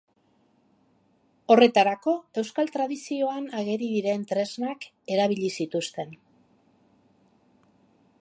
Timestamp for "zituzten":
5.61-6.17